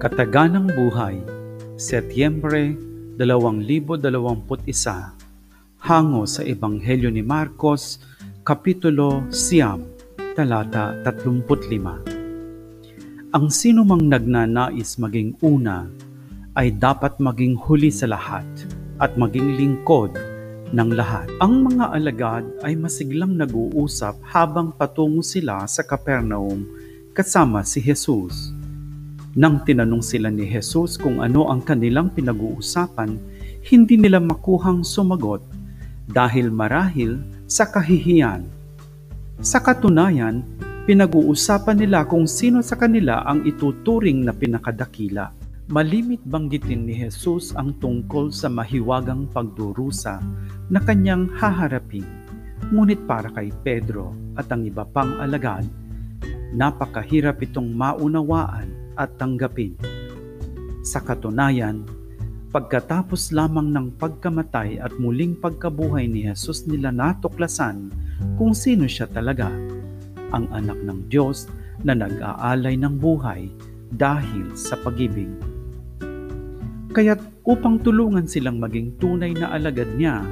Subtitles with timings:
[0.00, 1.20] Kataganang Buhay,
[1.76, 2.72] Setyembre
[3.20, 4.00] 2021
[5.76, 8.00] Hango sa Ebanghelyo ni Marcos,
[8.40, 9.84] Kapitulo Siyam,
[10.32, 15.84] Talata 35 Ang sino mang nagnanais maging una
[16.56, 18.48] ay dapat maging huli sa lahat
[19.04, 20.16] at maging lingkod
[20.72, 21.28] ng lahat.
[21.44, 26.64] Ang mga alagad ay masiglang nag-uusap habang patungo sila sa Kapernaum
[27.12, 28.56] kasama si Jesus.
[29.38, 33.14] Nang tinanong sila ni Jesus kung ano ang kanilang pinag-uusapan,
[33.70, 35.38] hindi nila makuhang sumagot
[36.10, 38.42] dahil marahil sa kahihiyan.
[39.38, 40.42] Sa katunayan,
[40.82, 45.30] pinag-uusapan nila kung sino sa kanila ang ituturing na pinakadakila.
[45.70, 50.18] Malimit banggitin ni Jesus ang tungkol sa mahiwagang pagdurusa
[50.66, 52.02] na kanyang haharapin.
[52.74, 55.70] Ngunit para kay Pedro at ang iba pang alagad,
[56.50, 59.72] napakahirap itong maunawaan at tanggapin.
[60.84, 61.88] Sa katunayan,
[62.52, 67.88] pagkatapos lamang ng pagkamatay at muling pagkabuhay ni Jesus nila natuklasan
[68.36, 69.48] kung sino siya talaga,
[70.36, 71.48] ang anak ng Diyos
[71.80, 73.48] na nag-aalay ng buhay
[73.96, 75.32] dahil sa pag-ibig.
[76.90, 80.26] Kaya't upang tulungan silang maging tunay na alagad niya,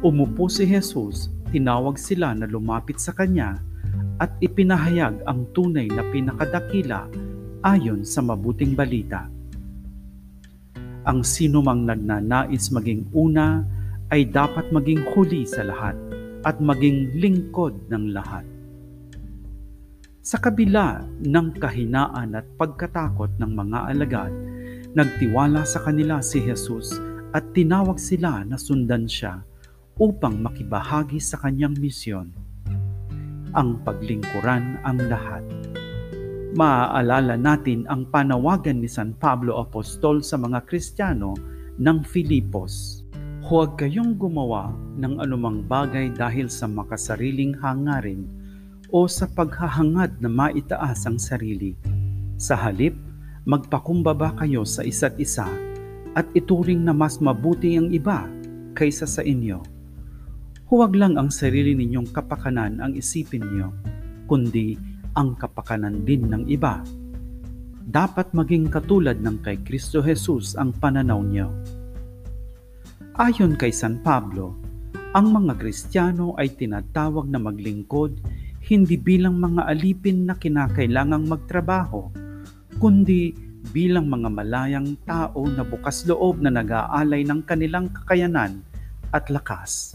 [0.00, 3.58] umupo si Jesus, tinawag sila na lumapit sa kanya
[4.22, 7.10] at ipinahayag ang tunay na pinakadakila
[7.64, 9.24] ayon sa mabuting balita.
[11.08, 13.64] Ang sino mang nagnanais maging una
[14.12, 15.96] ay dapat maging huli sa lahat
[16.44, 18.44] at maging lingkod ng lahat.
[20.20, 24.32] Sa kabila ng kahinaan at pagkatakot ng mga alagad,
[24.92, 26.92] nagtiwala sa kanila si Jesus
[27.32, 29.40] at tinawag sila na sundan siya
[29.96, 32.28] upang makibahagi sa kanyang misyon.
[33.56, 35.44] Ang paglingkuran ang lahat
[36.54, 41.34] maaalala natin ang panawagan ni San Pablo Apostol sa mga Kristiyano
[41.82, 43.02] ng Filipos.
[43.44, 48.30] Huwag kayong gumawa ng anumang bagay dahil sa makasariling hangarin
[48.94, 51.74] o sa paghahangad na maitaas ang sarili.
[52.38, 52.94] Sa halip,
[53.44, 55.50] magpakumbaba kayo sa isa't isa
[56.14, 58.30] at ituring na mas mabuti ang iba
[58.78, 59.58] kaysa sa inyo.
[60.70, 63.74] Huwag lang ang sarili ninyong kapakanan ang isipin niyo,
[64.30, 66.82] kundi ang kapakanan din ng iba.
[67.84, 71.54] Dapat maging katulad ng kay Kristo Jesus ang pananaw niyo.
[73.14, 74.58] Ayon kay San Pablo,
[75.14, 78.18] ang mga Kristiyano ay tinatawag na maglingkod
[78.64, 82.10] hindi bilang mga alipin na kinakailangang magtrabaho,
[82.80, 83.36] kundi
[83.70, 88.64] bilang mga malayang tao na bukas loob na nag-aalay ng kanilang kakayanan
[89.12, 89.94] at lakas.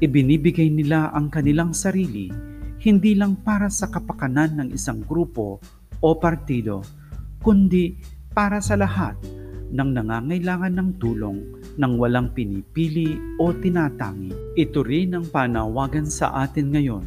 [0.00, 2.51] Ibinibigay nila ang kanilang sarili
[2.82, 5.62] hindi lang para sa kapakanan ng isang grupo
[6.02, 6.82] o partido,
[7.38, 7.94] kundi
[8.34, 9.14] para sa lahat
[9.72, 11.38] ng nangangailangan ng tulong
[11.78, 14.58] nang walang pinipili o tinatangi.
[14.58, 17.06] Ito rin ang panawagan sa atin ngayon.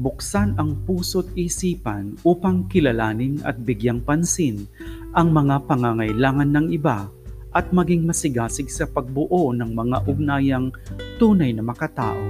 [0.00, 4.64] Buksan ang puso't isipan upang kilalanin at bigyang pansin
[5.12, 7.08] ang mga pangangailangan ng iba
[7.52, 10.68] at maging masigasig sa pagbuo ng mga ugnayang
[11.16, 12.20] tunay na makatao.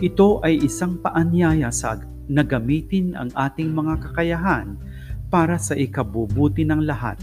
[0.00, 4.80] Ito ay isang paanyaya sa na gamitin ang ating mga kakayahan
[5.28, 7.20] para sa ikabubuti ng lahat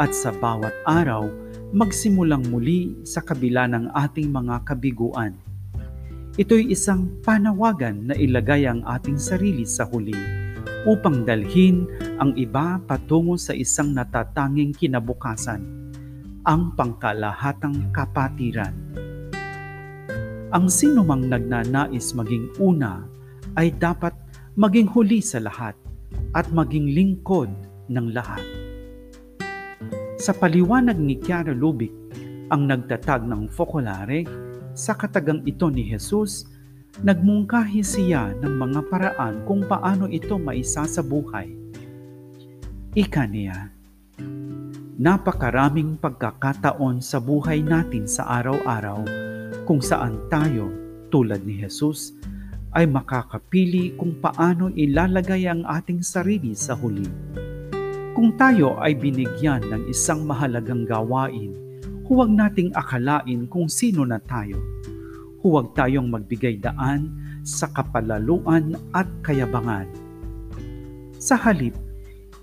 [0.00, 1.28] at sa bawat araw
[1.76, 5.36] magsimulang muli sa kabila ng ating mga kabiguan.
[6.40, 10.16] Ito'y isang panawagan na ilagay ang ating sarili sa huli
[10.88, 11.84] upang dalhin
[12.16, 15.60] ang iba patungo sa isang natatanging kinabukasan,
[16.48, 18.72] ang pangkalahatang kapatiran.
[20.54, 23.02] Ang sino mang nagnanais maging una
[23.58, 24.14] ay dapat
[24.54, 25.74] maging huli sa lahat
[26.30, 27.50] at maging lingkod
[27.90, 28.38] ng lahat.
[30.14, 31.90] Sa paliwanag ni Chiara Lubick,
[32.54, 34.22] ang nagtatag ng focolare,
[34.78, 36.46] sa katagang ito ni Jesus,
[37.02, 41.50] nagmungkahi siya ng mga paraan kung paano ito maisa sa buhay.
[42.94, 43.74] Ika niya,
[45.02, 49.33] napakaraming pagkakataon sa buhay natin sa araw-araw
[49.64, 50.68] kung saan tayo,
[51.08, 52.12] tulad ni Jesus,
[52.76, 57.08] ay makakapili kung paano ilalagay ang ating sarili sa huli.
[58.12, 61.56] Kung tayo ay binigyan ng isang mahalagang gawain,
[62.04, 64.60] huwag nating akalain kung sino na tayo.
[65.40, 67.08] Huwag tayong magbigay daan
[67.40, 69.88] sa kapalaluan at kayabangan.
[71.16, 71.72] Sa halip,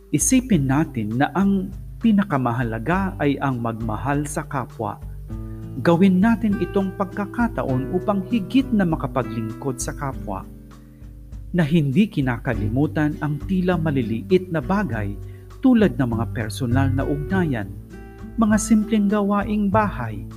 [0.10, 1.70] isipin natin na ang
[2.02, 4.98] pinakamahalaga ay ang magmahal sa kapwa
[5.80, 10.44] Gawin natin itong pagkakataon upang higit na makapaglingkod sa kapwa
[11.56, 15.16] na hindi kinakalimutan ang tila maliliit na bagay
[15.64, 17.72] tulad ng mga personal na ugnayan,
[18.36, 20.28] mga simpleng gawaing bahay,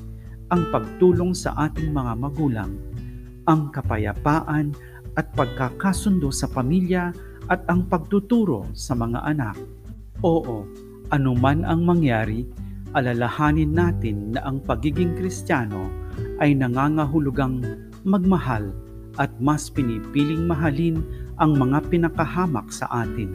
[0.54, 2.70] ang pagtulong sa ating mga magulang,
[3.50, 4.70] ang kapayapaan
[5.18, 7.10] at pagkakasundo sa pamilya
[7.50, 9.58] at ang pagtuturo sa mga anak.
[10.22, 10.62] Oo,
[11.10, 12.46] anuman ang mangyari,
[12.94, 15.90] alalahanin natin na ang pagiging kristyano
[16.38, 17.60] ay nangangahulugang
[18.06, 18.70] magmahal
[19.18, 21.02] at mas pinipiling mahalin
[21.38, 23.30] ang mga pinakahamak sa atin.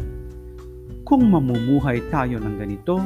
[1.04, 3.00] Kung mamumuhay tayo ng ganito,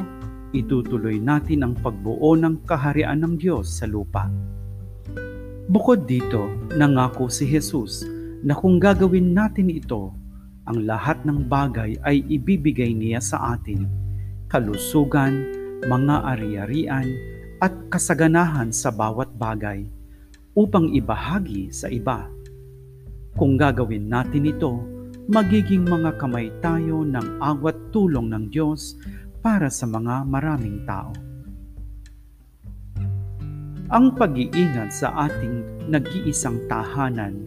[0.54, 4.30] itutuloy natin ang pagbuo ng kaharian ng Diyos sa lupa.
[5.64, 8.04] Bukod dito, nangako si Jesus
[8.44, 10.12] na kung gagawin natin ito,
[10.68, 13.88] ang lahat ng bagay ay ibibigay niya sa atin,
[14.52, 17.08] kalusugan, mga ari-arian,
[17.58, 19.88] at kasaganahan sa bawat bagay
[20.54, 22.28] upang ibahagi sa iba.
[23.34, 24.78] Kung gagawin natin ito,
[25.26, 29.00] magiging mga kamay tayo ng agwat tulong ng Diyos
[29.40, 31.10] para sa mga maraming tao.
[33.88, 37.44] Ang pag-iingat sa ating nag-iisang tahanan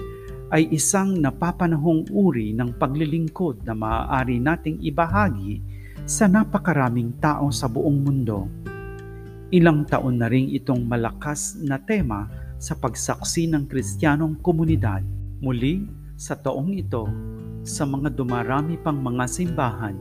[0.54, 5.60] ay isang napapanahong uri ng paglilingkod na maaari nating ibahagi
[6.08, 8.48] sa napakaraming tao sa buong mundo.
[9.52, 15.04] Ilang taon na rin itong malakas na tema sa pagsaksi ng kristyanong komunidad.
[15.44, 15.84] Muli,
[16.16, 17.12] sa taong ito,
[17.68, 20.00] sa mga dumarami pang mga simbahan,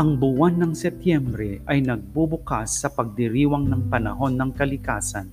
[0.00, 5.28] ang buwan ng Setyembre ay nagbubukas sa pagdiriwang ng panahon ng kalikasan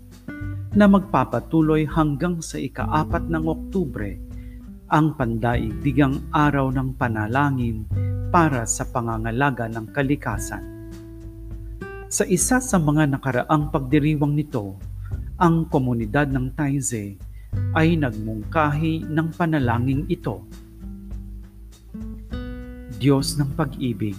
[0.76, 4.20] na magpapatuloy hanggang sa ikaapat ng Oktubre,
[4.92, 7.88] ang pandaigdigang araw ng panalangin
[8.32, 10.64] para sa pangangalaga ng kalikasan.
[12.08, 14.80] Sa isa sa mga nakaraang pagdiriwang nito,
[15.36, 17.20] ang komunidad ng Taize
[17.76, 20.48] ay nagmungkahi ng panalangin ito.
[22.96, 24.16] Diyos ng pag-ibig,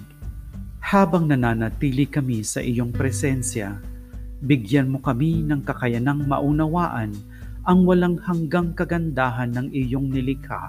[0.84, 3.80] habang nananatili kami sa iyong presensya,
[4.44, 7.16] bigyan mo kami ng kakayanang maunawaan
[7.64, 10.68] ang walang hanggang kagandahan ng iyong nilikha,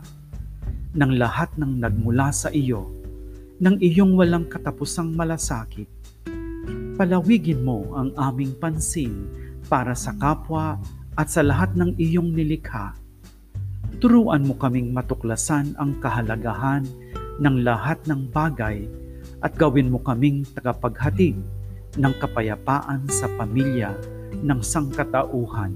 [0.96, 3.03] ng lahat ng nagmula sa iyo,
[3.64, 5.88] ng iyong walang katapusang malasakit.
[7.00, 9.24] Palawigin mo ang aming pansin
[9.72, 10.76] para sa kapwa
[11.16, 12.92] at sa lahat ng iyong nilikha.
[14.04, 16.84] Turuan mo kaming matuklasan ang kahalagahan
[17.40, 18.84] ng lahat ng bagay
[19.40, 21.40] at gawin mo kaming tagapaghatid
[21.96, 23.96] ng kapayapaan sa pamilya
[24.44, 25.72] ng sangkatauhan.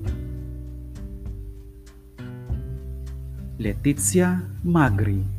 [3.56, 5.37] Leticia Magri